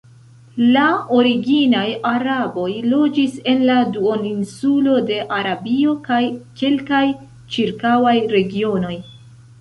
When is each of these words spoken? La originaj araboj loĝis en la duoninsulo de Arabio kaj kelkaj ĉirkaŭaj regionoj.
La 0.75 0.85
originaj 1.17 1.83
araboj 2.11 2.71
loĝis 2.93 3.35
en 3.53 3.61
la 3.67 3.77
duoninsulo 3.97 4.97
de 5.11 5.19
Arabio 5.41 5.95
kaj 6.09 6.23
kelkaj 6.63 7.05
ĉirkaŭaj 7.57 8.19
regionoj. 8.37 8.99